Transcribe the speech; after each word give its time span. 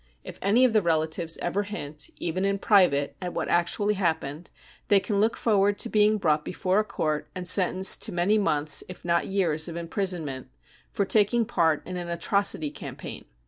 If 0.23 0.39
any 0.41 0.65
of 0.65 0.73
the 0.73 0.81
relatives 0.81 1.37
ever 1.43 1.61
hint, 1.61 2.09
even 2.17 2.43
in 2.43 2.57
private, 2.57 3.15
at 3.21 3.35
what 3.35 3.49
actually 3.49 3.93
happened, 3.93 4.49
they 4.87 4.99
can 4.99 5.19
look 5.19 5.37
forward 5.37 5.77
to 5.77 5.89
being 5.89 6.17
brought 6.17 6.43
before 6.43 6.79
a 6.79 6.83
court 6.83 7.29
and 7.35 7.47
sentenced 7.47 8.01
to 8.01 8.11
many 8.11 8.39
months, 8.39 8.83
if 8.89 9.05
not 9.05 9.27
years, 9.27 9.67
of 9.67 9.75
imprisonment, 9.77 10.49
for 10.91 11.05
taking 11.05 11.45
part 11.45 11.85
in 11.85 11.97
an" 11.97 12.09
atrocity 12.09 12.71
campaign." 12.71 13.25